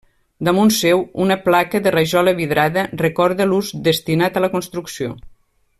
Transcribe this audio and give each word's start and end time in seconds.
Damunt 0.47 0.71
seu, 0.77 1.03
una 1.25 1.37
placa 1.43 1.81
de 1.87 1.93
rajola 1.97 2.35
vidrada 2.41 2.89
recorda 3.05 3.47
l'ús 3.51 3.73
destinat 3.89 4.41
a 4.41 4.45
la 4.47 4.51
construcció. 4.57 5.17